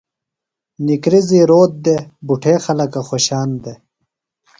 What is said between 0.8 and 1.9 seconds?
نکریزی روت